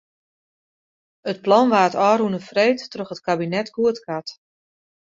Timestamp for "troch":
2.91-3.13